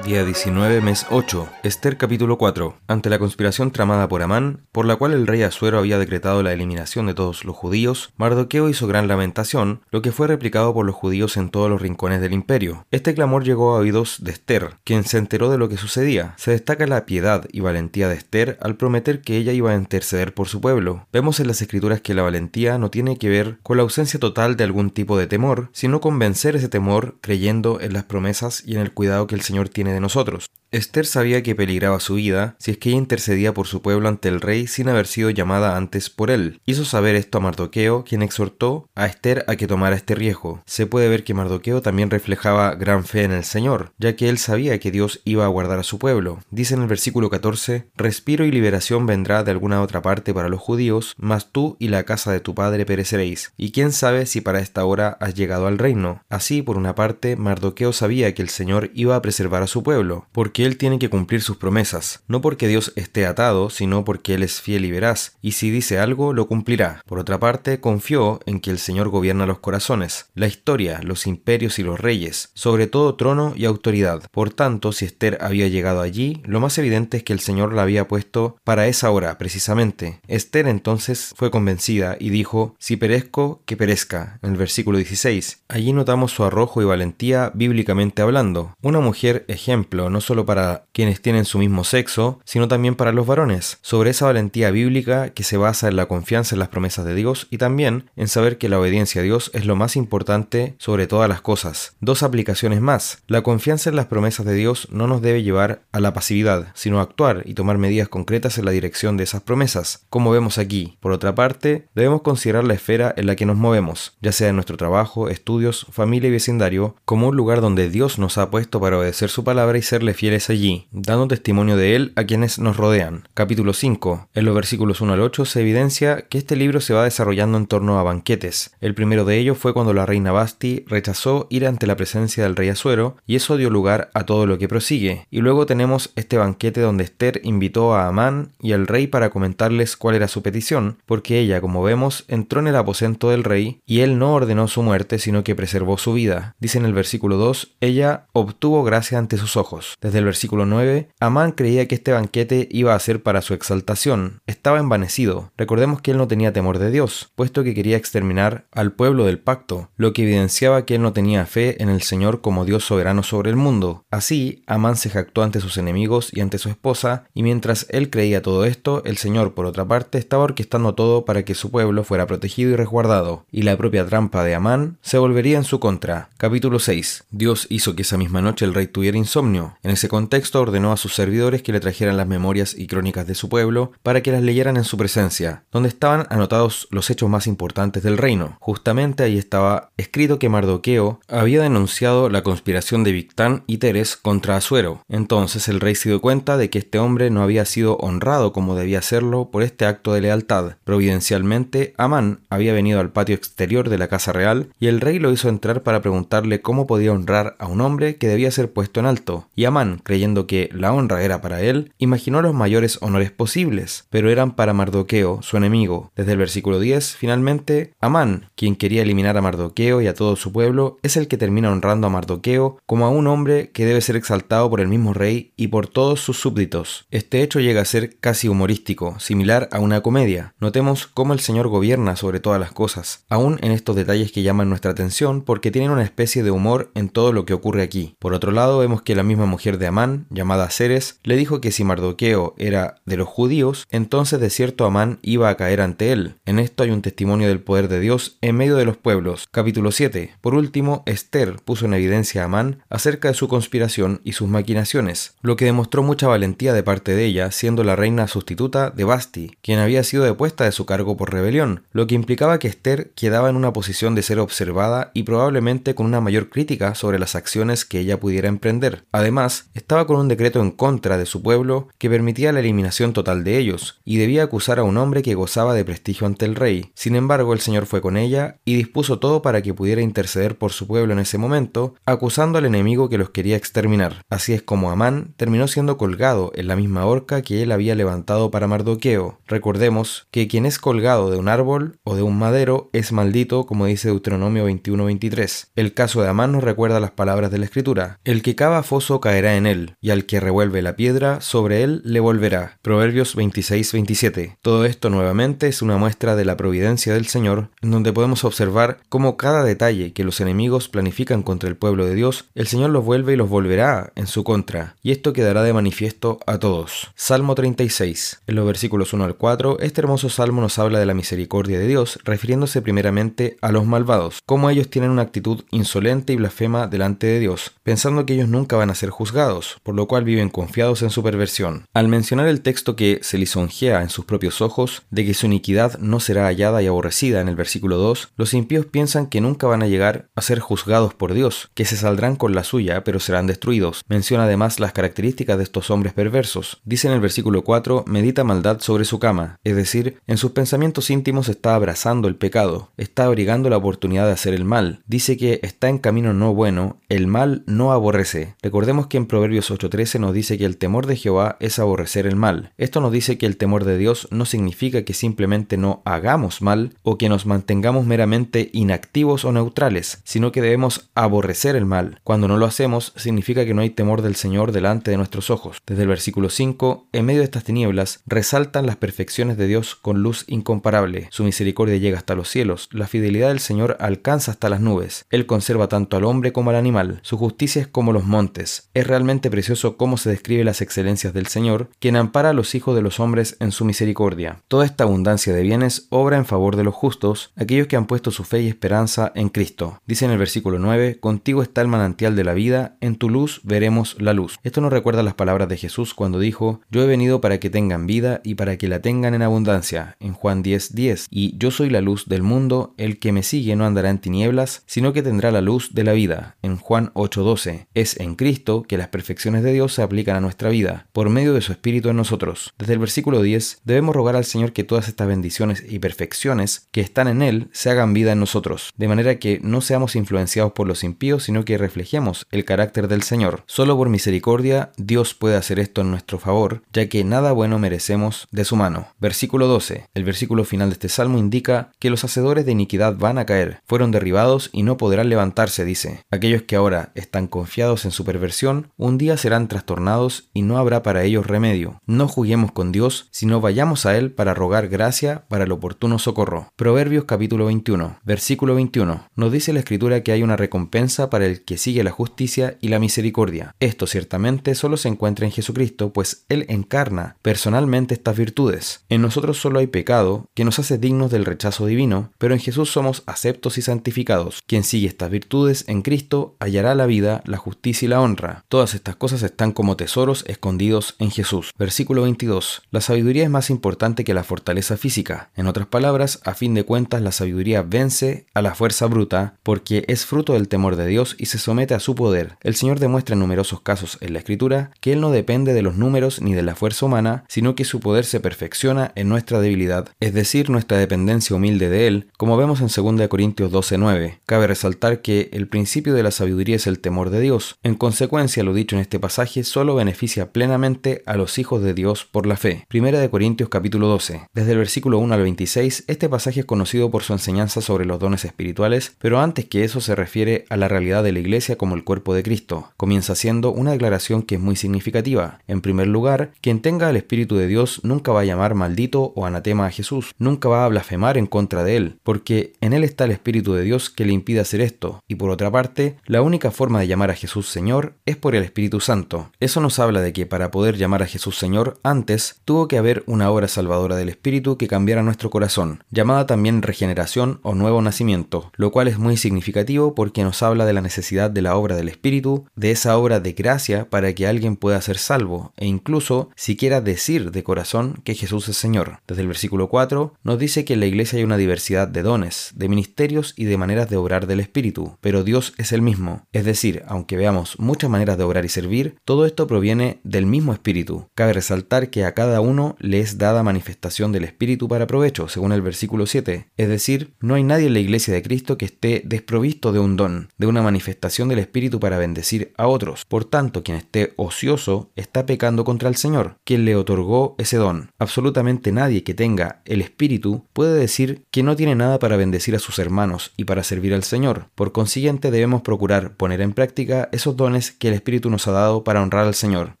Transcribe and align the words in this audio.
Día 0.00 0.24
19, 0.24 0.80
mes 0.80 1.06
8, 1.10 1.48
Esther 1.62 1.96
capítulo 1.96 2.36
4. 2.36 2.74
Ante 2.88 3.08
la 3.08 3.20
conspiración 3.20 3.70
tramada 3.70 4.08
por 4.08 4.22
Amán, 4.22 4.66
por 4.72 4.84
la 4.84 4.96
cual 4.96 5.12
el 5.12 5.28
rey 5.28 5.42
Asuero 5.42 5.78
había 5.78 5.96
decretado 5.96 6.42
la 6.42 6.52
eliminación 6.52 7.06
de 7.06 7.14
todos 7.14 7.44
los 7.44 7.54
judíos, 7.54 8.12
Mardoqueo 8.16 8.68
hizo 8.68 8.88
gran 8.88 9.06
lamentación, 9.06 9.82
lo 9.92 10.02
que 10.02 10.10
fue 10.10 10.26
replicado 10.26 10.74
por 10.74 10.86
los 10.86 10.96
judíos 10.96 11.36
en 11.36 11.50
todos 11.50 11.70
los 11.70 11.80
rincones 11.80 12.20
del 12.20 12.32
imperio. 12.32 12.84
Este 12.90 13.14
clamor 13.14 13.44
llegó 13.44 13.76
a 13.76 13.78
oídos 13.78 14.24
de 14.24 14.32
Esther, 14.32 14.70
quien 14.82 15.04
se 15.04 15.18
enteró 15.18 15.50
de 15.50 15.58
lo 15.58 15.68
que 15.68 15.76
sucedía. 15.76 16.34
Se 16.36 16.50
destaca 16.50 16.86
la 16.88 17.06
piedad 17.06 17.46
y 17.52 17.60
valentía 17.60 18.08
de 18.08 18.16
Esther 18.16 18.58
al 18.60 18.74
prometer 18.74 19.20
que 19.20 19.36
ella 19.36 19.52
iba 19.52 19.70
a 19.70 19.76
interceder 19.76 20.34
por 20.34 20.48
su 20.48 20.60
pueblo. 20.60 21.06
Vemos 21.12 21.38
en 21.38 21.46
las 21.46 21.62
escrituras 21.62 22.00
que 22.00 22.14
la 22.14 22.22
valentía 22.22 22.76
no 22.76 22.90
tiene 22.90 23.18
que 23.18 23.28
ver 23.28 23.58
con 23.62 23.76
la 23.76 23.84
ausencia 23.84 24.18
total 24.18 24.56
de 24.56 24.64
algún 24.64 24.90
tipo 24.90 25.16
de 25.16 25.28
temor, 25.28 25.68
sino 25.72 26.00
con 26.00 26.18
vencer 26.18 26.56
ese 26.56 26.68
temor 26.68 27.18
creyendo 27.20 27.80
en 27.80 27.92
las 27.92 28.04
promesas 28.04 28.64
y 28.66 28.74
en 28.74 28.80
el 28.80 28.92
cuidado 28.92 29.28
que 29.28 29.36
el 29.36 29.42
Señor 29.42 29.68
tiene 29.68 29.81
de 29.90 30.00
nosotros. 30.00 30.46
Esther 30.72 31.04
sabía 31.04 31.42
que 31.42 31.54
peligraba 31.54 32.00
su 32.00 32.14
vida 32.14 32.56
si 32.58 32.70
es 32.70 32.78
que 32.78 32.88
ella 32.88 32.98
intercedía 32.98 33.52
por 33.52 33.66
su 33.66 33.82
pueblo 33.82 34.08
ante 34.08 34.30
el 34.30 34.40
rey 34.40 34.66
sin 34.66 34.88
haber 34.88 35.06
sido 35.06 35.28
llamada 35.28 35.76
antes 35.76 36.08
por 36.08 36.30
él. 36.30 36.62
Hizo 36.64 36.86
saber 36.86 37.14
esto 37.14 37.36
a 37.36 37.40
Mardoqueo, 37.42 38.04
quien 38.04 38.22
exhortó 38.22 38.88
a 38.94 39.04
Esther 39.04 39.44
a 39.48 39.56
que 39.56 39.66
tomara 39.66 39.96
este 39.96 40.14
riesgo. 40.14 40.62
Se 40.64 40.86
puede 40.86 41.10
ver 41.10 41.24
que 41.24 41.34
Mardoqueo 41.34 41.82
también 41.82 42.08
reflejaba 42.08 42.74
gran 42.74 43.04
fe 43.04 43.24
en 43.24 43.32
el 43.32 43.44
Señor, 43.44 43.92
ya 43.98 44.16
que 44.16 44.30
él 44.30 44.38
sabía 44.38 44.80
que 44.80 44.90
Dios 44.90 45.20
iba 45.24 45.44
a 45.44 45.48
guardar 45.48 45.78
a 45.78 45.82
su 45.82 45.98
pueblo. 45.98 46.40
Dice 46.50 46.72
en 46.72 46.80
el 46.80 46.88
versículo 46.88 47.28
14, 47.28 47.90
Respiro 47.94 48.46
y 48.46 48.50
liberación 48.50 49.04
vendrá 49.04 49.44
de 49.44 49.50
alguna 49.50 49.82
otra 49.82 50.00
parte 50.00 50.32
para 50.32 50.48
los 50.48 50.60
judíos, 50.60 51.12
mas 51.18 51.52
tú 51.52 51.76
y 51.80 51.88
la 51.88 52.04
casa 52.04 52.32
de 52.32 52.40
tu 52.40 52.54
padre 52.54 52.86
pereceréis. 52.86 53.52
Y 53.58 53.72
quién 53.72 53.92
sabe 53.92 54.24
si 54.24 54.40
para 54.40 54.60
esta 54.60 54.86
hora 54.86 55.18
has 55.20 55.34
llegado 55.34 55.66
al 55.66 55.76
reino. 55.76 56.22
Así, 56.30 56.62
por 56.62 56.78
una 56.78 56.94
parte, 56.94 57.36
Mardoqueo 57.36 57.92
sabía 57.92 58.32
que 58.32 58.40
el 58.40 58.48
Señor 58.48 58.90
iba 58.94 59.16
a 59.16 59.22
preservar 59.22 59.62
a 59.62 59.66
su 59.66 59.82
pueblo, 59.82 60.28
porque 60.32 60.61
él 60.64 60.76
tiene 60.76 60.98
que 60.98 61.08
cumplir 61.08 61.42
sus 61.42 61.56
promesas, 61.56 62.22
no 62.28 62.40
porque 62.40 62.68
Dios 62.68 62.92
esté 62.96 63.26
atado, 63.26 63.70
sino 63.70 64.04
porque 64.04 64.34
Él 64.34 64.42
es 64.42 64.60
fiel 64.60 64.84
y 64.84 64.90
veraz, 64.90 65.36
y 65.40 65.52
si 65.52 65.70
dice 65.70 65.98
algo, 65.98 66.32
lo 66.32 66.46
cumplirá. 66.46 67.02
Por 67.06 67.18
otra 67.18 67.38
parte, 67.38 67.80
confió 67.80 68.40
en 68.46 68.60
que 68.60 68.70
el 68.70 68.78
Señor 68.78 69.08
gobierna 69.08 69.46
los 69.46 69.58
corazones, 69.58 70.26
la 70.34 70.46
historia, 70.46 71.00
los 71.02 71.26
imperios 71.26 71.78
y 71.78 71.82
los 71.82 72.00
reyes, 72.00 72.50
sobre 72.54 72.86
todo 72.86 73.16
trono 73.16 73.54
y 73.56 73.64
autoridad. 73.64 74.22
Por 74.30 74.52
tanto, 74.52 74.92
si 74.92 75.04
Esther 75.04 75.38
había 75.40 75.68
llegado 75.68 76.00
allí, 76.00 76.42
lo 76.44 76.60
más 76.60 76.78
evidente 76.78 77.18
es 77.18 77.22
que 77.22 77.32
el 77.32 77.40
Señor 77.40 77.72
la 77.72 77.82
había 77.82 78.08
puesto 78.08 78.56
para 78.64 78.86
esa 78.86 79.10
hora, 79.10 79.38
precisamente. 79.38 80.20
Esther 80.28 80.68
entonces 80.68 81.32
fue 81.36 81.50
convencida 81.50 82.16
y 82.18 82.30
dijo, 82.30 82.74
si 82.78 82.96
perezco, 82.96 83.62
que 83.66 83.76
perezca, 83.76 84.38
en 84.42 84.52
el 84.52 84.56
versículo 84.56 84.98
16. 84.98 85.62
Allí 85.68 85.92
notamos 85.92 86.32
su 86.32 86.44
arrojo 86.44 86.82
y 86.82 86.84
valentía 86.84 87.50
bíblicamente 87.54 88.22
hablando. 88.22 88.74
Una 88.82 89.00
mujer 89.00 89.44
ejemplo, 89.48 90.10
no 90.10 90.20
solo 90.20 90.44
para 90.44 90.51
para 90.52 90.84
quienes 90.92 91.22
tienen 91.22 91.46
su 91.46 91.56
mismo 91.56 91.82
sexo, 91.82 92.38
sino 92.44 92.68
también 92.68 92.94
para 92.94 93.10
los 93.10 93.26
varones, 93.26 93.78
sobre 93.80 94.10
esa 94.10 94.26
valentía 94.26 94.70
bíblica 94.70 95.30
que 95.30 95.44
se 95.44 95.56
basa 95.56 95.88
en 95.88 95.96
la 95.96 96.04
confianza 96.04 96.54
en 96.54 96.58
las 96.58 96.68
promesas 96.68 97.06
de 97.06 97.14
Dios 97.14 97.46
y 97.48 97.56
también 97.56 98.10
en 98.16 98.28
saber 98.28 98.58
que 98.58 98.68
la 98.68 98.78
obediencia 98.78 99.22
a 99.22 99.24
Dios 99.24 99.50
es 99.54 99.64
lo 99.64 99.76
más 99.76 99.96
importante 99.96 100.74
sobre 100.76 101.06
todas 101.06 101.26
las 101.26 101.40
cosas. 101.40 101.96
Dos 102.00 102.22
aplicaciones 102.22 102.82
más. 102.82 103.22
La 103.28 103.40
confianza 103.40 103.88
en 103.88 103.96
las 103.96 104.08
promesas 104.08 104.44
de 104.44 104.52
Dios 104.52 104.88
no 104.90 105.06
nos 105.06 105.22
debe 105.22 105.42
llevar 105.42 105.84
a 105.90 106.00
la 106.00 106.12
pasividad, 106.12 106.68
sino 106.74 106.98
a 106.98 107.04
actuar 107.04 107.44
y 107.46 107.54
tomar 107.54 107.78
medidas 107.78 108.08
concretas 108.08 108.58
en 108.58 108.66
la 108.66 108.72
dirección 108.72 109.16
de 109.16 109.24
esas 109.24 109.40
promesas, 109.40 110.04
como 110.10 110.32
vemos 110.32 110.58
aquí. 110.58 110.98
Por 111.00 111.12
otra 111.12 111.34
parte, 111.34 111.88
debemos 111.94 112.20
considerar 112.20 112.64
la 112.64 112.74
esfera 112.74 113.14
en 113.16 113.24
la 113.24 113.36
que 113.36 113.46
nos 113.46 113.56
movemos, 113.56 114.18
ya 114.20 114.32
sea 114.32 114.48
en 114.48 114.56
nuestro 114.56 114.76
trabajo, 114.76 115.30
estudios, 115.30 115.86
familia 115.90 116.28
y 116.28 116.32
vecindario, 116.32 116.94
como 117.06 117.28
un 117.28 117.36
lugar 117.36 117.62
donde 117.62 117.88
Dios 117.88 118.18
nos 118.18 118.36
ha 118.36 118.50
puesto 118.50 118.80
para 118.80 118.98
obedecer 118.98 119.30
su 119.30 119.44
palabra 119.44 119.78
y 119.78 119.82
serle 119.82 120.12
fieles 120.12 120.41
allí, 120.50 120.86
dando 120.90 121.28
testimonio 121.28 121.76
de 121.76 121.96
él 121.96 122.12
a 122.16 122.24
quienes 122.24 122.58
nos 122.58 122.76
rodean. 122.76 123.28
Capítulo 123.34 123.72
5. 123.72 124.28
En 124.34 124.44
los 124.44 124.54
versículos 124.54 125.00
1 125.00 125.12
al 125.12 125.20
8 125.20 125.44
se 125.44 125.60
evidencia 125.60 126.22
que 126.22 126.38
este 126.38 126.56
libro 126.56 126.80
se 126.80 126.94
va 126.94 127.04
desarrollando 127.04 127.58
en 127.58 127.66
torno 127.66 127.98
a 127.98 128.02
banquetes. 128.02 128.74
El 128.80 128.94
primero 128.94 129.24
de 129.24 129.38
ellos 129.38 129.58
fue 129.58 129.74
cuando 129.74 129.92
la 129.92 130.06
reina 130.06 130.32
Basti 130.32 130.84
rechazó 130.86 131.46
ir 131.50 131.66
ante 131.66 131.86
la 131.86 131.96
presencia 131.96 132.44
del 132.44 132.56
rey 132.56 132.68
Asuero, 132.68 133.16
y 133.26 133.36
eso 133.36 133.56
dio 133.56 133.70
lugar 133.70 134.10
a 134.14 134.24
todo 134.24 134.46
lo 134.46 134.58
que 134.58 134.68
prosigue. 134.68 135.26
Y 135.30 135.40
luego 135.40 135.66
tenemos 135.66 136.10
este 136.16 136.38
banquete 136.38 136.80
donde 136.80 137.04
Esther 137.04 137.40
invitó 137.44 137.94
a 137.94 138.06
Amán 138.06 138.52
y 138.60 138.72
al 138.72 138.86
rey 138.86 139.06
para 139.06 139.30
comentarles 139.30 139.96
cuál 139.96 140.14
era 140.14 140.28
su 140.28 140.42
petición, 140.42 140.98
porque 141.06 141.38
ella, 141.38 141.60
como 141.60 141.82
vemos, 141.82 142.24
entró 142.28 142.60
en 142.60 142.68
el 142.68 142.76
aposento 142.76 143.30
del 143.30 143.44
rey 143.44 143.80
y 143.86 144.00
él 144.00 144.18
no 144.18 144.34
ordenó 144.34 144.68
su 144.68 144.82
muerte, 144.82 145.18
sino 145.18 145.44
que 145.44 145.54
preservó 145.54 145.98
su 145.98 146.12
vida. 146.12 146.54
Dice 146.58 146.78
en 146.78 146.84
el 146.84 146.94
versículo 146.94 147.36
2, 147.36 147.76
ella 147.80 148.26
obtuvo 148.32 148.82
gracia 148.84 149.18
ante 149.18 149.36
sus 149.36 149.56
ojos. 149.56 149.96
Desde 150.00 150.18
el 150.18 150.24
versículo 150.32 150.64
9, 150.64 151.10
Amán 151.20 151.52
creía 151.52 151.86
que 151.86 151.94
este 151.94 152.12
banquete 152.12 152.66
iba 152.70 152.94
a 152.94 152.98
ser 152.98 153.22
para 153.22 153.42
su 153.42 153.52
exaltación. 153.52 154.40
Estaba 154.46 154.78
envanecido. 154.78 155.52
Recordemos 155.58 156.00
que 156.00 156.12
él 156.12 156.16
no 156.16 156.26
tenía 156.26 156.54
temor 156.54 156.78
de 156.78 156.90
Dios, 156.90 157.30
puesto 157.34 157.62
que 157.62 157.74
quería 157.74 157.98
exterminar 157.98 158.64
al 158.72 158.92
pueblo 158.92 159.26
del 159.26 159.38
pacto, 159.38 159.90
lo 159.96 160.14
que 160.14 160.22
evidenciaba 160.22 160.86
que 160.86 160.94
él 160.94 161.02
no 161.02 161.12
tenía 161.12 161.44
fe 161.44 161.82
en 161.82 161.90
el 161.90 162.00
Señor 162.00 162.40
como 162.40 162.64
Dios 162.64 162.82
soberano 162.82 163.22
sobre 163.22 163.50
el 163.50 163.56
mundo. 163.56 164.06
Así, 164.10 164.62
Amán 164.66 164.96
se 164.96 165.10
jactó 165.10 165.42
ante 165.42 165.60
sus 165.60 165.76
enemigos 165.76 166.30
y 166.32 166.40
ante 166.40 166.56
su 166.56 166.70
esposa, 166.70 167.24
y 167.34 167.42
mientras 167.42 167.86
él 167.90 168.08
creía 168.08 168.40
todo 168.40 168.64
esto, 168.64 169.02
el 169.04 169.18
Señor, 169.18 169.52
por 169.52 169.66
otra 169.66 169.84
parte, 169.86 170.16
estaba 170.16 170.44
orquestando 170.44 170.94
todo 170.94 171.26
para 171.26 171.44
que 171.44 171.54
su 171.54 171.70
pueblo 171.70 172.04
fuera 172.04 172.26
protegido 172.26 172.70
y 172.70 172.76
resguardado, 172.76 173.44
y 173.52 173.62
la 173.62 173.76
propia 173.76 174.06
trampa 174.06 174.44
de 174.44 174.54
Amán 174.54 174.96
se 175.02 175.18
volvería 175.18 175.58
en 175.58 175.64
su 175.64 175.78
contra. 175.78 176.30
Capítulo 176.38 176.78
6. 176.78 177.24
Dios 177.30 177.66
hizo 177.68 177.94
que 177.94 178.00
esa 178.00 178.16
misma 178.16 178.40
noche 178.40 178.64
el 178.64 178.72
rey 178.72 178.86
tuviera 178.86 179.18
insomnio. 179.18 179.76
En 179.82 179.90
ese 179.90 180.08
contexto 180.12 180.60
ordenó 180.60 180.92
a 180.92 180.98
sus 180.98 181.14
servidores 181.14 181.62
que 181.62 181.72
le 181.72 181.80
trajeran 181.80 182.18
las 182.18 182.26
memorias 182.26 182.74
y 182.76 182.86
crónicas 182.86 183.26
de 183.26 183.34
su 183.34 183.48
pueblo 183.48 183.92
para 184.02 184.20
que 184.20 184.30
las 184.30 184.42
leyeran 184.42 184.76
en 184.76 184.84
su 184.84 184.98
presencia, 184.98 185.64
donde 185.72 185.88
estaban 185.88 186.26
anotados 186.28 186.86
los 186.90 187.08
hechos 187.08 187.30
más 187.30 187.46
importantes 187.46 188.02
del 188.02 188.18
reino. 188.18 188.58
Justamente 188.60 189.22
ahí 189.22 189.38
estaba 189.38 189.88
escrito 189.96 190.38
que 190.38 190.50
Mardoqueo 190.50 191.18
había 191.28 191.62
denunciado 191.62 192.28
la 192.28 192.42
conspiración 192.42 193.04
de 193.04 193.12
Victán 193.12 193.64
y 193.66 193.78
Teres 193.78 194.18
contra 194.18 194.56
Asuero. 194.56 195.02
Entonces 195.08 195.66
el 195.68 195.80
rey 195.80 195.94
se 195.94 196.10
dio 196.10 196.20
cuenta 196.20 196.58
de 196.58 196.68
que 196.68 196.80
este 196.80 196.98
hombre 196.98 197.30
no 197.30 197.42
había 197.42 197.64
sido 197.64 197.96
honrado 197.96 198.52
como 198.52 198.74
debía 198.74 199.00
serlo 199.00 199.48
por 199.50 199.62
este 199.62 199.86
acto 199.86 200.12
de 200.12 200.20
lealtad. 200.20 200.76
Providencialmente, 200.84 201.94
Amán 201.96 202.40
había 202.50 202.74
venido 202.74 203.00
al 203.00 203.12
patio 203.12 203.34
exterior 203.34 203.88
de 203.88 203.96
la 203.96 204.08
casa 204.08 204.34
real 204.34 204.68
y 204.78 204.88
el 204.88 205.00
rey 205.00 205.18
lo 205.18 205.32
hizo 205.32 205.48
entrar 205.48 205.82
para 205.82 206.02
preguntarle 206.02 206.60
cómo 206.60 206.86
podía 206.86 207.12
honrar 207.12 207.56
a 207.58 207.66
un 207.66 207.80
hombre 207.80 208.16
que 208.16 208.28
debía 208.28 208.50
ser 208.50 208.70
puesto 208.74 209.00
en 209.00 209.06
alto. 209.06 209.48
Y 209.56 209.64
Amán, 209.64 210.01
creyendo 210.02 210.46
que 210.46 210.68
la 210.72 210.92
honra 210.92 211.22
era 211.22 211.40
para 211.40 211.62
él, 211.62 211.92
imaginó 211.98 212.42
los 212.42 212.54
mayores 212.54 212.98
honores 213.00 213.30
posibles, 213.30 214.06
pero 214.10 214.30
eran 214.30 214.56
para 214.56 214.72
Mardoqueo, 214.72 215.42
su 215.42 215.56
enemigo. 215.56 216.10
Desde 216.16 216.32
el 216.32 216.38
versículo 216.38 216.80
10, 216.80 217.16
finalmente, 217.16 217.92
Amán, 218.00 218.50
quien 218.56 218.76
quería 218.76 219.02
eliminar 219.02 219.36
a 219.36 219.42
Mardoqueo 219.42 220.00
y 220.00 220.06
a 220.06 220.14
todo 220.14 220.36
su 220.36 220.52
pueblo, 220.52 220.98
es 221.02 221.16
el 221.16 221.28
que 221.28 221.36
termina 221.36 221.70
honrando 221.70 222.06
a 222.06 222.10
Mardoqueo 222.10 222.78
como 222.86 223.06
a 223.06 223.10
un 223.10 223.26
hombre 223.26 223.70
que 223.70 223.84
debe 223.84 224.00
ser 224.00 224.16
exaltado 224.16 224.68
por 224.70 224.80
el 224.80 224.88
mismo 224.88 225.14
rey 225.14 225.52
y 225.56 225.68
por 225.68 225.86
todos 225.86 226.20
sus 226.20 226.38
súbditos. 226.38 227.06
Este 227.10 227.42
hecho 227.42 227.60
llega 227.60 227.80
a 227.80 227.86
ser 227.86 228.16
casi 228.18 228.48
humorístico, 228.48 229.18
similar 229.18 229.68
a 229.72 229.80
una 229.80 230.00
comedia. 230.00 230.54
Notemos 230.60 231.06
cómo 231.06 231.32
el 231.32 231.40
Señor 231.40 231.68
gobierna 231.68 232.16
sobre 232.16 232.40
todas 232.40 232.60
las 232.60 232.72
cosas, 232.72 233.24
aún 233.28 233.58
en 233.62 233.72
estos 233.72 233.96
detalles 233.96 234.32
que 234.32 234.42
llaman 234.42 234.68
nuestra 234.68 234.90
atención 234.90 235.42
porque 235.42 235.70
tienen 235.70 235.90
una 235.90 236.02
especie 236.02 236.42
de 236.42 236.50
humor 236.50 236.90
en 236.94 237.08
todo 237.08 237.32
lo 237.32 237.44
que 237.44 237.54
ocurre 237.54 237.82
aquí. 237.82 238.16
Por 238.18 238.34
otro 238.34 238.52
lado, 238.52 238.78
vemos 238.78 239.02
que 239.02 239.14
la 239.14 239.22
misma 239.22 239.46
mujer 239.46 239.78
de 239.78 239.86
Amán, 239.92 240.24
llamada 240.30 240.70
Ceres, 240.70 241.20
le 241.22 241.36
dijo 241.36 241.60
que 241.60 241.70
si 241.70 241.84
Mardoqueo 241.84 242.54
era 242.56 243.02
de 243.04 243.18
los 243.18 243.28
judíos, 243.28 243.86
entonces 243.90 244.40
de 244.40 244.48
cierto 244.48 244.86
Amán 244.86 245.18
iba 245.20 245.50
a 245.50 245.56
caer 245.58 245.82
ante 245.82 246.12
él. 246.12 246.36
En 246.46 246.58
esto 246.58 246.82
hay 246.82 246.90
un 246.90 247.02
testimonio 247.02 247.46
del 247.46 247.60
poder 247.60 247.88
de 247.88 248.00
Dios 248.00 248.38
en 248.40 248.56
medio 248.56 248.76
de 248.76 248.86
los 248.86 248.96
pueblos. 248.96 249.48
Capítulo 249.50 249.92
7. 249.92 250.34
Por 250.40 250.54
último, 250.54 251.02
Esther 251.04 251.56
puso 251.62 251.84
en 251.84 251.92
evidencia 251.92 252.40
a 252.40 252.46
Amán 252.46 252.82
acerca 252.88 253.28
de 253.28 253.34
su 253.34 253.48
conspiración 253.48 254.22
y 254.24 254.32
sus 254.32 254.48
maquinaciones, 254.48 255.34
lo 255.42 255.56
que 255.56 255.66
demostró 255.66 256.02
mucha 256.02 256.26
valentía 256.26 256.72
de 256.72 256.82
parte 256.82 257.14
de 257.14 257.26
ella, 257.26 257.50
siendo 257.50 257.84
la 257.84 257.94
reina 257.94 258.28
sustituta 258.28 258.88
de 258.88 259.04
Basti, 259.04 259.58
quien 259.60 259.78
había 259.78 260.04
sido 260.04 260.24
depuesta 260.24 260.64
de 260.64 260.72
su 260.72 260.86
cargo 260.86 261.18
por 261.18 261.34
rebelión, 261.34 261.84
lo 261.92 262.06
que 262.06 262.14
implicaba 262.14 262.58
que 262.58 262.68
Esther 262.68 263.12
quedaba 263.14 263.50
en 263.50 263.56
una 263.56 263.74
posición 263.74 264.14
de 264.14 264.22
ser 264.22 264.38
observada 264.38 265.10
y 265.12 265.24
probablemente 265.24 265.94
con 265.94 266.06
una 266.06 266.22
mayor 266.22 266.48
crítica 266.48 266.94
sobre 266.94 267.18
las 267.18 267.34
acciones 267.34 267.84
que 267.84 267.98
ella 267.98 268.18
pudiera 268.18 268.48
emprender. 268.48 269.04
Además, 269.12 269.66
estaba 269.82 270.06
con 270.06 270.16
un 270.16 270.28
decreto 270.28 270.60
en 270.60 270.70
contra 270.70 271.18
de 271.18 271.26
su 271.26 271.42
pueblo 271.42 271.88
que 271.98 272.08
permitía 272.08 272.52
la 272.52 272.60
eliminación 272.60 273.12
total 273.12 273.42
de 273.42 273.58
ellos, 273.58 274.00
y 274.04 274.16
debía 274.16 274.44
acusar 274.44 274.78
a 274.78 274.84
un 274.84 274.96
hombre 274.96 275.22
que 275.22 275.34
gozaba 275.34 275.74
de 275.74 275.84
prestigio 275.84 276.26
ante 276.26 276.44
el 276.44 276.54
rey. 276.54 276.92
Sin 276.94 277.16
embargo, 277.16 277.52
el 277.52 277.58
Señor 277.58 277.86
fue 277.86 278.00
con 278.00 278.16
ella 278.16 278.58
y 278.64 278.76
dispuso 278.76 279.18
todo 279.18 279.42
para 279.42 279.60
que 279.60 279.74
pudiera 279.74 280.00
interceder 280.00 280.56
por 280.56 280.70
su 280.72 280.86
pueblo 280.86 281.12
en 281.12 281.18
ese 281.18 281.36
momento, 281.36 281.96
acusando 282.06 282.58
al 282.58 282.64
enemigo 282.64 283.08
que 283.08 283.18
los 283.18 283.30
quería 283.30 283.56
exterminar. 283.56 284.22
Así 284.30 284.52
es 284.52 284.62
como 284.62 284.92
Amán 284.92 285.34
terminó 285.36 285.66
siendo 285.66 285.98
colgado 285.98 286.52
en 286.54 286.68
la 286.68 286.76
misma 286.76 287.04
horca 287.04 287.42
que 287.42 287.62
él 287.62 287.72
había 287.72 287.96
levantado 287.96 288.52
para 288.52 288.68
Mardoqueo. 288.68 289.40
Recordemos 289.48 290.28
que 290.30 290.46
quien 290.46 290.64
es 290.64 290.78
colgado 290.78 291.28
de 291.28 291.38
un 291.38 291.48
árbol 291.48 291.98
o 292.04 292.14
de 292.14 292.22
un 292.22 292.38
madero 292.38 292.88
es 292.92 293.10
maldito, 293.10 293.66
como 293.66 293.86
dice 293.86 294.08
Deuteronomio 294.08 294.66
21:23. 294.66 295.70
El 295.74 295.92
caso 295.92 296.22
de 296.22 296.28
Amán 296.28 296.52
nos 296.52 296.62
recuerda 296.62 297.00
las 297.00 297.10
palabras 297.10 297.50
de 297.50 297.58
la 297.58 297.64
Escritura: 297.64 298.20
El 298.22 298.42
que 298.42 298.54
cava 298.54 298.84
foso 298.84 299.20
caerá 299.20 299.56
en 299.56 299.66
él, 299.66 299.71
y 300.00 300.10
al 300.10 300.26
que 300.26 300.40
revuelve 300.40 300.82
la 300.82 300.96
piedra, 300.96 301.40
sobre 301.40 301.82
él 301.82 302.02
le 302.04 302.20
volverá. 302.20 302.78
Proverbios 302.82 303.36
26:27. 303.36 304.56
Todo 304.62 304.84
esto 304.84 305.10
nuevamente 305.10 305.68
es 305.68 305.82
una 305.82 305.96
muestra 305.96 306.36
de 306.36 306.44
la 306.44 306.56
providencia 306.56 307.14
del 307.14 307.26
Señor, 307.26 307.70
en 307.80 307.90
donde 307.90 308.12
podemos 308.12 308.44
observar 308.44 308.98
cómo 309.08 309.36
cada 309.36 309.64
detalle 309.64 310.12
que 310.12 310.24
los 310.24 310.40
enemigos 310.40 310.88
planifican 310.88 311.42
contra 311.42 311.68
el 311.68 311.76
pueblo 311.76 312.06
de 312.06 312.14
Dios, 312.14 312.46
el 312.54 312.66
Señor 312.66 312.90
los 312.90 313.04
vuelve 313.04 313.32
y 313.34 313.36
los 313.36 313.48
volverá 313.48 314.12
en 314.14 314.26
su 314.26 314.44
contra, 314.44 314.96
y 315.02 315.12
esto 315.12 315.32
quedará 315.32 315.62
de 315.62 315.72
manifiesto 315.72 316.38
a 316.46 316.58
todos. 316.58 317.10
Salmo 317.14 317.54
36. 317.54 318.42
En 318.46 318.54
los 318.54 318.66
versículos 318.66 319.12
1 319.12 319.24
al 319.24 319.36
4, 319.36 319.78
este 319.80 320.00
hermoso 320.00 320.28
salmo 320.28 320.60
nos 320.60 320.78
habla 320.78 320.98
de 320.98 321.06
la 321.06 321.14
misericordia 321.14 321.78
de 321.78 321.86
Dios, 321.86 322.18
refiriéndose 322.24 322.82
primeramente 322.82 323.56
a 323.60 323.72
los 323.72 323.86
malvados, 323.86 324.40
cómo 324.46 324.70
ellos 324.70 324.88
tienen 324.90 325.10
una 325.10 325.22
actitud 325.22 325.64
insolente 325.70 326.32
y 326.32 326.36
blasfema 326.36 326.86
delante 326.86 327.26
de 327.26 327.40
Dios, 327.40 327.72
pensando 327.82 328.26
que 328.26 328.34
ellos 328.34 328.48
nunca 328.48 328.76
van 328.76 328.90
a 328.90 328.94
ser 328.94 329.10
juzgados, 329.10 329.61
por 329.82 329.94
lo 329.94 330.06
cual 330.06 330.24
viven 330.24 330.48
confiados 330.48 331.02
en 331.02 331.10
su 331.10 331.22
perversión. 331.22 331.86
Al 331.94 332.08
mencionar 332.08 332.48
el 332.48 332.60
texto 332.60 332.96
que 332.96 333.20
se 333.22 333.38
lisonjea 333.38 334.02
en 334.02 334.10
sus 334.10 334.24
propios 334.24 334.60
ojos, 334.60 335.02
de 335.10 335.24
que 335.24 335.34
su 335.34 335.46
iniquidad 335.46 335.98
no 335.98 336.20
será 336.20 336.46
hallada 336.46 336.82
y 336.82 336.86
aborrecida 336.86 337.40
en 337.40 337.48
el 337.48 337.56
versículo 337.56 337.96
2, 337.96 338.32
los 338.36 338.54
impíos 338.54 338.86
piensan 338.86 339.26
que 339.26 339.40
nunca 339.40 339.66
van 339.66 339.82
a 339.82 339.86
llegar 339.86 340.28
a 340.34 340.42
ser 340.42 340.60
juzgados 340.60 341.14
por 341.14 341.34
Dios, 341.34 341.70
que 341.74 341.84
se 341.84 341.96
saldrán 341.96 342.36
con 342.36 342.54
la 342.54 342.64
suya, 342.64 343.04
pero 343.04 343.20
serán 343.20 343.46
destruidos. 343.46 344.02
Menciona 344.08 344.44
además 344.44 344.80
las 344.80 344.92
características 344.92 345.58
de 345.58 345.64
estos 345.64 345.90
hombres 345.90 346.12
perversos. 346.12 346.80
Dice 346.84 347.08
en 347.08 347.14
el 347.14 347.20
versículo 347.20 347.62
4, 347.62 348.04
medita 348.06 348.44
maldad 348.44 348.80
sobre 348.80 349.04
su 349.04 349.18
cama, 349.18 349.58
es 349.64 349.76
decir, 349.76 350.18
en 350.26 350.38
sus 350.38 350.52
pensamientos 350.52 351.10
íntimos 351.10 351.48
está 351.48 351.74
abrazando 351.74 352.28
el 352.28 352.36
pecado, 352.36 352.90
está 352.96 353.24
abrigando 353.24 353.70
la 353.70 353.76
oportunidad 353.76 354.26
de 354.26 354.32
hacer 354.32 354.54
el 354.54 354.64
mal. 354.64 355.00
Dice 355.06 355.36
que 355.36 355.60
está 355.62 355.88
en 355.88 355.98
camino 355.98 356.32
no 356.32 356.54
bueno, 356.54 357.00
el 357.08 357.26
mal 357.26 357.62
no 357.66 357.92
aborrece. 357.92 358.54
Recordemos 358.62 359.06
que 359.06 359.16
en 359.16 359.26
Proverbios 359.26 359.51
8:13 359.60 360.18
nos 360.18 360.34
dice 360.34 360.58
que 360.58 360.64
el 360.64 360.76
temor 360.76 361.06
de 361.06 361.16
Jehová 361.16 361.56
es 361.60 361.78
aborrecer 361.78 362.26
el 362.26 362.36
mal. 362.36 362.72
Esto 362.78 363.00
nos 363.00 363.12
dice 363.12 363.38
que 363.38 363.46
el 363.46 363.56
temor 363.56 363.84
de 363.84 363.98
Dios 363.98 364.28
no 364.30 364.44
significa 364.44 365.04
que 365.04 365.14
simplemente 365.14 365.76
no 365.76 366.02
hagamos 366.04 366.62
mal 366.62 366.94
o 367.02 367.18
que 367.18 367.28
nos 367.28 367.46
mantengamos 367.46 368.06
meramente 368.06 368.70
inactivos 368.72 369.44
o 369.44 369.52
neutrales, 369.52 370.20
sino 370.24 370.52
que 370.52 370.62
debemos 370.62 371.10
aborrecer 371.14 371.76
el 371.76 371.84
mal. 371.84 372.20
Cuando 372.24 372.48
no 372.48 372.56
lo 372.56 372.66
hacemos, 372.66 373.12
significa 373.16 373.64
que 373.64 373.74
no 373.74 373.82
hay 373.82 373.90
temor 373.90 374.22
del 374.22 374.36
Señor 374.36 374.72
delante 374.72 375.10
de 375.10 375.16
nuestros 375.16 375.50
ojos. 375.50 375.78
Desde 375.86 376.02
el 376.02 376.08
versículo 376.08 376.48
5, 376.48 377.08
en 377.12 377.24
medio 377.24 377.40
de 377.40 377.44
estas 377.44 377.64
tinieblas, 377.64 378.22
resaltan 378.26 378.86
las 378.86 378.96
perfecciones 378.96 379.56
de 379.56 379.66
Dios 379.66 379.94
con 379.94 380.22
luz 380.22 380.44
incomparable. 380.46 381.28
Su 381.30 381.44
misericordia 381.44 381.96
llega 381.96 382.18
hasta 382.18 382.34
los 382.34 382.48
cielos, 382.48 382.88
la 382.92 383.06
fidelidad 383.06 383.48
del 383.48 383.60
Señor 383.60 383.96
alcanza 384.00 384.52
hasta 384.52 384.68
las 384.68 384.80
nubes. 384.80 385.26
Él 385.30 385.46
conserva 385.46 385.88
tanto 385.88 386.16
al 386.16 386.24
hombre 386.24 386.52
como 386.52 386.70
al 386.70 386.76
animal. 386.76 387.20
Su 387.22 387.36
justicia 387.36 387.82
es 387.82 387.88
como 387.88 388.12
los 388.12 388.24
montes. 388.24 388.90
Es 388.94 389.06
realmente 389.06 389.41
precioso 389.50 389.96
cómo 389.96 390.16
se 390.16 390.30
describe 390.30 390.64
las 390.64 390.80
excelencias 390.80 391.32
del 391.32 391.46
Señor, 391.46 391.88
quien 391.98 392.16
ampara 392.16 392.50
a 392.50 392.52
los 392.52 392.74
hijos 392.74 392.94
de 392.94 393.02
los 393.02 393.20
hombres 393.20 393.56
en 393.60 393.72
su 393.72 393.84
misericordia. 393.84 394.62
Toda 394.68 394.84
esta 394.84 395.04
abundancia 395.04 395.52
de 395.52 395.62
bienes 395.62 396.06
obra 396.10 396.36
en 396.36 396.44
favor 396.44 396.76
de 396.76 396.84
los 396.84 396.94
justos, 396.94 397.52
aquellos 397.56 397.86
que 397.86 397.96
han 397.96 398.06
puesto 398.06 398.30
su 398.30 398.44
fe 398.44 398.62
y 398.62 398.68
esperanza 398.68 399.32
en 399.34 399.48
Cristo. 399.48 400.00
Dice 400.06 400.24
en 400.24 400.30
el 400.30 400.38
versículo 400.38 400.78
9, 400.78 401.18
Contigo 401.20 401.62
está 401.62 401.80
el 401.80 401.88
manantial 401.88 402.36
de 402.36 402.44
la 402.44 402.54
vida, 402.54 402.96
en 403.00 403.16
tu 403.16 403.28
luz 403.28 403.60
veremos 403.64 404.16
la 404.20 404.32
luz. 404.32 404.58
Esto 404.62 404.80
nos 404.80 404.92
recuerda 404.92 405.22
las 405.22 405.34
palabras 405.34 405.68
de 405.68 405.76
Jesús 405.76 406.14
cuando 406.14 406.38
dijo, 406.38 406.80
Yo 406.90 407.02
he 407.02 407.06
venido 407.06 407.40
para 407.40 407.58
que 407.60 407.70
tengan 407.70 408.06
vida 408.06 408.40
y 408.44 408.54
para 408.54 408.76
que 408.76 408.88
la 408.88 409.00
tengan 409.00 409.34
en 409.34 409.42
abundancia, 409.42 410.16
en 410.20 410.34
Juan 410.34 410.62
10, 410.62 410.94
10, 410.94 411.26
y 411.30 411.56
yo 411.58 411.70
soy 411.70 411.90
la 411.90 412.00
luz 412.00 412.26
del 412.26 412.42
mundo, 412.42 412.94
el 412.96 413.18
que 413.18 413.32
me 413.32 413.42
sigue 413.42 413.76
no 413.76 413.84
andará 413.84 414.10
en 414.10 414.18
tinieblas, 414.18 414.82
sino 414.86 415.12
que 415.12 415.22
tendrá 415.22 415.50
la 415.50 415.60
luz 415.60 415.94
de 415.94 416.04
la 416.04 416.12
vida, 416.12 416.56
en 416.62 416.76
Juan 416.76 417.10
8, 417.14 417.42
12. 417.42 417.86
Es 417.94 418.18
en 418.20 418.34
Cristo 418.34 418.82
que 418.82 418.98
las 418.98 419.08
perfecciones 419.22 419.62
de 419.62 419.72
Dios 419.72 419.94
se 419.94 420.02
aplican 420.02 420.34
a 420.34 420.40
nuestra 420.40 420.68
vida, 420.68 421.06
por 421.12 421.28
medio 421.28 421.54
de 421.54 421.60
su 421.60 421.70
Espíritu 421.70 422.08
en 422.08 422.16
nosotros. 422.16 422.74
Desde 422.76 422.94
el 422.94 422.98
versículo 422.98 423.40
10, 423.40 423.82
debemos 423.84 424.16
rogar 424.16 424.34
al 424.34 424.44
Señor 424.44 424.72
que 424.72 424.82
todas 424.82 425.06
estas 425.06 425.28
bendiciones 425.28 425.84
y 425.88 426.00
perfecciones 426.00 426.88
que 426.90 427.00
están 427.00 427.28
en 427.28 427.40
Él 427.40 427.68
se 427.70 427.88
hagan 427.88 428.14
vida 428.14 428.32
en 428.32 428.40
nosotros, 428.40 428.92
de 428.96 429.06
manera 429.06 429.38
que 429.38 429.60
no 429.62 429.80
seamos 429.80 430.16
influenciados 430.16 430.72
por 430.72 430.88
los 430.88 431.04
impíos, 431.04 431.44
sino 431.44 431.64
que 431.64 431.78
reflejemos 431.78 432.46
el 432.50 432.64
carácter 432.64 433.06
del 433.06 433.22
Señor. 433.22 433.62
Solo 433.66 433.96
por 433.96 434.08
misericordia 434.08 434.90
Dios 434.96 435.34
puede 435.34 435.54
hacer 435.54 435.78
esto 435.78 436.00
en 436.00 436.10
nuestro 436.10 436.40
favor, 436.40 436.82
ya 436.92 437.08
que 437.08 437.22
nada 437.22 437.52
bueno 437.52 437.78
merecemos 437.78 438.48
de 438.50 438.64
su 438.64 438.74
mano. 438.74 439.06
Versículo 439.20 439.68
12. 439.68 440.08
El 440.14 440.24
versículo 440.24 440.64
final 440.64 440.88
de 440.88 440.94
este 440.94 441.08
salmo 441.08 441.38
indica 441.38 441.92
que 442.00 442.10
los 442.10 442.24
hacedores 442.24 442.66
de 442.66 442.72
iniquidad 442.72 443.16
van 443.16 443.38
a 443.38 443.46
caer, 443.46 443.82
fueron 443.86 444.10
derribados 444.10 444.68
y 444.72 444.82
no 444.82 444.96
podrán 444.96 445.28
levantarse, 445.28 445.84
dice. 445.84 446.24
Aquellos 446.32 446.62
que 446.62 446.74
ahora 446.74 447.12
están 447.14 447.46
confiados 447.46 448.04
en 448.04 448.10
su 448.10 448.24
perversión, 448.24 448.90
un 448.96 449.11
día 449.18 449.36
serán 449.36 449.68
trastornados 449.68 450.48
y 450.54 450.62
no 450.62 450.78
habrá 450.78 451.02
para 451.02 451.24
ellos 451.24 451.46
remedio. 451.46 452.00
No 452.06 452.28
juguemos 452.28 452.72
con 452.72 452.92
Dios, 452.92 453.28
sino 453.30 453.60
vayamos 453.60 454.06
a 454.06 454.16
Él 454.16 454.32
para 454.32 454.54
rogar 454.54 454.88
gracia 454.88 455.44
para 455.48 455.64
el 455.64 455.72
oportuno 455.72 456.18
socorro. 456.18 456.72
Proverbios 456.76 457.24
capítulo 457.24 457.66
21, 457.66 458.18
versículo 458.24 458.74
21. 458.74 459.28
Nos 459.34 459.52
dice 459.52 459.72
la 459.72 459.80
escritura 459.80 460.22
que 460.22 460.32
hay 460.32 460.42
una 460.42 460.56
recompensa 460.56 461.30
para 461.30 461.46
el 461.46 461.64
que 461.64 461.78
sigue 461.78 462.04
la 462.04 462.10
justicia 462.10 462.76
y 462.80 462.88
la 462.88 462.98
misericordia. 462.98 463.74
Esto 463.80 464.06
ciertamente 464.06 464.74
solo 464.74 464.96
se 464.96 465.08
encuentra 465.08 465.46
en 465.46 465.52
Jesucristo, 465.52 466.12
pues 466.12 466.44
Él 466.48 466.66
encarna 466.68 467.36
personalmente 467.42 468.14
estas 468.14 468.36
virtudes. 468.36 469.04
En 469.08 469.22
nosotros 469.22 469.58
solo 469.58 469.78
hay 469.78 469.86
pecado, 469.86 470.46
que 470.54 470.64
nos 470.64 470.78
hace 470.78 470.98
dignos 470.98 471.30
del 471.30 471.44
rechazo 471.44 471.86
divino, 471.86 472.32
pero 472.38 472.54
en 472.54 472.60
Jesús 472.60 472.90
somos 472.90 473.22
aceptos 473.26 473.78
y 473.78 473.82
santificados. 473.82 474.62
Quien 474.66 474.84
sigue 474.84 475.08
estas 475.08 475.30
virtudes 475.30 475.84
en 475.88 476.02
Cristo 476.02 476.56
hallará 476.58 476.94
la 476.94 477.06
vida, 477.06 477.42
la 477.46 477.56
justicia 477.56 478.06
y 478.06 478.08
la 478.08 478.20
honra. 478.20 478.64
Todas 478.68 478.94
estas 479.02 479.16
cosas 479.16 479.42
están 479.42 479.72
como 479.72 479.96
tesoros 479.96 480.44
escondidos 480.46 481.16
en 481.18 481.32
Jesús. 481.32 481.72
Versículo 481.76 482.22
22. 482.22 482.82
La 482.92 483.00
sabiduría 483.00 483.42
es 483.42 483.50
más 483.50 483.68
importante 483.68 484.22
que 484.22 484.32
la 484.32 484.44
fortaleza 484.44 484.96
física. 484.96 485.50
En 485.56 485.66
otras 485.66 485.88
palabras, 485.88 486.40
a 486.44 486.54
fin 486.54 486.72
de 486.74 486.84
cuentas, 486.84 487.20
la 487.20 487.32
sabiduría 487.32 487.82
vence 487.82 488.46
a 488.54 488.62
la 488.62 488.76
fuerza 488.76 489.06
bruta 489.06 489.54
porque 489.64 490.04
es 490.06 490.24
fruto 490.24 490.52
del 490.52 490.68
temor 490.68 490.94
de 490.94 491.08
Dios 491.08 491.34
y 491.36 491.46
se 491.46 491.58
somete 491.58 491.94
a 491.94 491.98
su 491.98 492.14
poder. 492.14 492.58
El 492.62 492.76
Señor 492.76 493.00
demuestra 493.00 493.32
en 493.32 493.40
numerosos 493.40 493.80
casos 493.80 494.18
en 494.20 494.34
la 494.34 494.38
Escritura 494.38 494.92
que 495.00 495.14
Él 495.14 495.20
no 495.20 495.32
depende 495.32 495.74
de 495.74 495.82
los 495.82 495.96
números 495.96 496.40
ni 496.40 496.54
de 496.54 496.62
la 496.62 496.76
fuerza 496.76 497.06
humana, 497.06 497.44
sino 497.48 497.74
que 497.74 497.84
su 497.84 497.98
poder 497.98 498.24
se 498.24 498.38
perfecciona 498.38 499.10
en 499.16 499.28
nuestra 499.28 499.58
debilidad, 499.58 500.10
es 500.20 500.32
decir, 500.32 500.70
nuestra 500.70 500.96
dependencia 500.96 501.56
humilde 501.56 501.88
de 501.88 502.06
Él, 502.06 502.30
como 502.36 502.56
vemos 502.56 502.80
en 502.80 502.86
2 502.86 503.26
Corintios 503.26 503.72
12:9. 503.72 504.38
Cabe 504.46 504.68
resaltar 504.68 505.22
que 505.22 505.50
el 505.52 505.66
principio 505.66 506.14
de 506.14 506.22
la 506.22 506.30
sabiduría 506.30 506.76
es 506.76 506.86
el 506.86 507.00
temor 507.00 507.30
de 507.30 507.40
Dios. 507.40 507.74
En 507.82 507.96
consecuencia, 507.96 508.62
lo 508.62 508.72
dicho 508.72 508.91
en 508.92 508.98
este 508.98 509.18
pasaje 509.18 509.64
solo 509.64 509.94
beneficia 509.94 510.52
plenamente 510.52 511.22
a 511.26 511.36
los 511.36 511.58
hijos 511.58 511.82
de 511.82 511.94
Dios 511.94 512.24
por 512.24 512.46
la 512.46 512.56
fe. 512.56 512.84
Primera 512.88 513.20
de 513.20 513.30
Corintios 513.30 513.68
capítulo 513.68 514.06
12. 514.08 514.42
Desde 514.52 514.72
el 514.72 514.78
versículo 514.78 515.18
1 515.18 515.34
al 515.34 515.42
26, 515.42 516.04
este 516.06 516.28
pasaje 516.28 516.60
es 516.60 516.66
conocido 516.66 517.10
por 517.10 517.22
su 517.22 517.32
enseñanza 517.32 517.80
sobre 517.80 518.04
los 518.04 518.18
dones 518.18 518.44
espirituales, 518.44 519.16
pero 519.18 519.40
antes 519.40 519.64
que 519.64 519.84
eso 519.84 520.00
se 520.00 520.14
refiere 520.14 520.64
a 520.68 520.76
la 520.76 520.88
realidad 520.88 521.24
de 521.24 521.32
la 521.32 521.40
iglesia 521.40 521.76
como 521.76 521.94
el 521.94 522.04
cuerpo 522.04 522.34
de 522.34 522.42
Cristo. 522.42 522.90
Comienza 522.96 523.34
siendo 523.34 523.72
una 523.72 523.92
declaración 523.92 524.42
que 524.42 524.56
es 524.56 524.60
muy 524.60 524.76
significativa. 524.76 525.60
En 525.66 525.80
primer 525.80 526.06
lugar, 526.06 526.52
quien 526.60 526.82
tenga 526.82 527.10
el 527.10 527.16
Espíritu 527.16 527.56
de 527.56 527.66
Dios 527.66 528.00
nunca 528.04 528.32
va 528.32 528.40
a 528.40 528.44
llamar 528.44 528.74
maldito 528.74 529.32
o 529.34 529.46
anatema 529.46 529.86
a 529.86 529.90
Jesús, 529.90 530.34
nunca 530.38 530.68
va 530.68 530.84
a 530.84 530.88
blasfemar 530.88 531.38
en 531.38 531.46
contra 531.46 531.84
de 531.84 531.96
él, 531.96 532.18
porque 532.22 532.74
en 532.80 532.92
él 532.92 533.04
está 533.04 533.24
el 533.24 533.30
Espíritu 533.30 533.74
de 533.74 533.82
Dios 533.82 534.10
que 534.10 534.24
le 534.24 534.32
impide 534.32 534.60
hacer 534.60 534.80
esto. 534.80 535.20
Y 535.28 535.36
por 535.36 535.50
otra 535.50 535.70
parte, 535.70 536.16
la 536.26 536.42
única 536.42 536.70
forma 536.70 537.00
de 537.00 537.06
llamar 537.06 537.30
a 537.30 537.34
Jesús 537.34 537.68
Señor 537.68 538.14
es 538.26 538.36
por 538.36 538.54
el 538.54 538.62
Espíritu 538.62 538.81
Santo. 539.00 539.50
Eso 539.60 539.80
nos 539.80 539.98
habla 539.98 540.20
de 540.20 540.32
que 540.32 540.46
para 540.46 540.70
poder 540.70 540.96
llamar 540.96 541.22
a 541.22 541.26
Jesús 541.26 541.58
Señor, 541.58 541.98
antes 542.02 542.60
tuvo 542.64 542.88
que 542.88 542.98
haber 542.98 543.22
una 543.26 543.50
obra 543.50 543.68
salvadora 543.68 544.16
del 544.16 544.28
Espíritu 544.28 544.76
que 544.76 544.88
cambiara 544.88 545.22
nuestro 545.22 545.50
corazón, 545.50 546.04
llamada 546.10 546.46
también 546.46 546.82
regeneración 546.82 547.60
o 547.62 547.74
nuevo 547.74 548.02
nacimiento, 548.02 548.70
lo 548.76 548.90
cual 548.90 549.08
es 549.08 549.18
muy 549.18 549.36
significativo 549.36 550.14
porque 550.14 550.42
nos 550.42 550.62
habla 550.62 550.84
de 550.84 550.92
la 550.92 551.00
necesidad 551.00 551.50
de 551.50 551.62
la 551.62 551.76
obra 551.76 551.96
del 551.96 552.08
Espíritu, 552.08 552.66
de 552.76 552.90
esa 552.90 553.16
obra 553.16 553.40
de 553.40 553.52
gracia 553.52 554.08
para 554.10 554.32
que 554.34 554.46
alguien 554.46 554.76
pueda 554.76 555.00
ser 555.00 555.18
salvo, 555.18 555.72
e 555.76 555.86
incluso 555.86 556.50
siquiera 556.56 557.00
decir 557.00 557.50
de 557.50 557.62
corazón 557.62 558.20
que 558.24 558.34
Jesús 558.34 558.68
es 558.68 558.76
Señor. 558.76 559.20
Desde 559.26 559.42
el 559.42 559.48
versículo 559.48 559.88
4 559.88 560.34
nos 560.42 560.58
dice 560.58 560.84
que 560.84 560.94
en 560.94 561.00
la 561.00 561.06
iglesia 561.06 561.38
hay 561.38 561.44
una 561.44 561.56
diversidad 561.56 562.08
de 562.08 562.22
dones, 562.22 562.72
de 562.74 562.88
ministerios 562.88 563.54
y 563.56 563.64
de 563.64 563.76
maneras 563.76 564.10
de 564.10 564.16
obrar 564.16 564.46
del 564.46 564.60
Espíritu, 564.60 565.16
pero 565.20 565.44
Dios 565.44 565.74
es 565.78 565.92
el 565.92 566.02
mismo. 566.02 566.46
Es 566.52 566.64
decir, 566.64 567.02
aunque 567.06 567.36
veamos 567.36 567.78
muchas 567.78 568.10
maneras 568.10 568.38
de 568.38 568.44
obrar 568.44 568.64
y 568.64 568.68
servir, 568.72 569.16
todo 569.24 569.46
esto 569.46 569.66
proviene 569.66 570.20
del 570.24 570.46
mismo 570.46 570.72
Espíritu. 570.72 571.28
Cabe 571.34 571.52
resaltar 571.52 572.10
que 572.10 572.24
a 572.24 572.34
cada 572.34 572.60
uno 572.60 572.96
le 572.98 573.20
es 573.20 573.38
dada 573.38 573.62
manifestación 573.62 574.32
del 574.32 574.44
Espíritu 574.44 574.88
para 574.88 575.06
provecho, 575.06 575.48
según 575.48 575.72
el 575.72 575.82
versículo 575.82 576.26
7. 576.26 576.68
Es 576.76 576.88
decir, 576.88 577.34
no 577.40 577.54
hay 577.54 577.62
nadie 577.62 577.86
en 577.86 577.92
la 577.92 578.00
iglesia 578.00 578.34
de 578.34 578.42
Cristo 578.42 578.76
que 578.76 578.86
esté 578.86 579.22
desprovisto 579.24 579.92
de 579.92 580.00
un 580.00 580.16
don, 580.16 580.48
de 580.58 580.66
una 580.66 580.82
manifestación 580.82 581.48
del 581.48 581.60
Espíritu 581.60 582.00
para 582.00 582.18
bendecir 582.18 582.72
a 582.76 582.86
otros. 582.86 583.24
Por 583.24 583.44
tanto, 583.44 583.82
quien 583.82 583.96
esté 583.96 584.32
ocioso 584.36 585.10
está 585.16 585.46
pecando 585.46 585.84
contra 585.84 586.08
el 586.08 586.16
Señor, 586.16 586.56
quien 586.64 586.84
le 586.84 586.96
otorgó 586.96 587.54
ese 587.58 587.76
don. 587.76 588.10
Absolutamente 588.18 588.92
nadie 588.92 589.22
que 589.22 589.34
tenga 589.34 589.82
el 589.84 590.00
Espíritu 590.00 590.66
puede 590.72 590.98
decir 590.98 591.44
que 591.50 591.62
no 591.62 591.76
tiene 591.76 591.94
nada 591.94 592.18
para 592.18 592.36
bendecir 592.36 592.74
a 592.74 592.78
sus 592.78 592.98
hermanos 592.98 593.52
y 593.56 593.64
para 593.64 593.84
servir 593.84 594.14
al 594.14 594.22
Señor. 594.22 594.66
Por 594.74 594.92
consiguiente, 594.92 595.50
debemos 595.50 595.82
procurar 595.82 596.36
poner 596.36 596.60
en 596.60 596.72
práctica 596.72 597.28
esos 597.32 597.56
dones 597.56 597.92
que 597.92 598.08
el 598.08 598.14
Espíritu 598.14 598.50
nos 598.50 598.61
ha 598.66 598.72
dado 598.72 599.04
para 599.04 599.22
honrar 599.22 599.46
al 599.46 599.54
Señor. 599.54 599.96